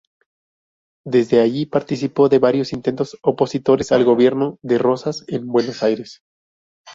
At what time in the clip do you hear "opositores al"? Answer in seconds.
3.21-4.03